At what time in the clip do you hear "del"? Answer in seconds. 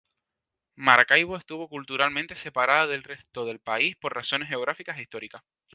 2.87-3.03, 3.45-3.59